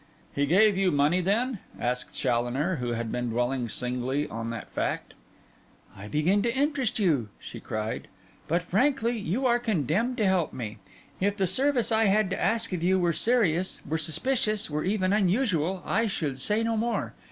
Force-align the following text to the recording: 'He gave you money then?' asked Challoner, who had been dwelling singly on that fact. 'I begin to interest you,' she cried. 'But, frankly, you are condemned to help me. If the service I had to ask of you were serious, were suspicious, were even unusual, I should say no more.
'He 0.33 0.47
gave 0.47 0.77
you 0.77 0.89
money 0.89 1.21
then?' 1.21 1.59
asked 1.79 2.11
Challoner, 2.15 2.77
who 2.77 2.93
had 2.93 3.11
been 3.11 3.29
dwelling 3.29 3.69
singly 3.69 4.27
on 4.29 4.49
that 4.49 4.71
fact. 4.71 5.13
'I 5.95 6.07
begin 6.07 6.41
to 6.41 6.55
interest 6.57 6.97
you,' 6.97 7.29
she 7.37 7.59
cried. 7.59 8.07
'But, 8.47 8.63
frankly, 8.63 9.15
you 9.15 9.45
are 9.45 9.59
condemned 9.59 10.17
to 10.17 10.25
help 10.25 10.53
me. 10.53 10.79
If 11.19 11.37
the 11.37 11.45
service 11.45 11.91
I 11.91 12.05
had 12.05 12.31
to 12.31 12.41
ask 12.41 12.73
of 12.73 12.81
you 12.81 12.97
were 12.97 13.13
serious, 13.13 13.79
were 13.87 13.99
suspicious, 13.99 14.71
were 14.71 14.83
even 14.83 15.13
unusual, 15.13 15.83
I 15.85 16.07
should 16.07 16.41
say 16.41 16.63
no 16.63 16.75
more. 16.75 17.13